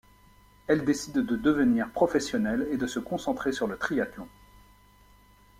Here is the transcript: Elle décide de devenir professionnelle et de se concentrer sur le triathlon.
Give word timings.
Elle 0.65 0.83
décide 0.83 1.13
de 1.13 1.35
devenir 1.35 1.91
professionnelle 1.91 2.67
et 2.71 2.77
de 2.77 2.87
se 2.87 2.97
concentrer 2.97 3.51
sur 3.51 3.67
le 3.67 3.77
triathlon. 3.77 4.27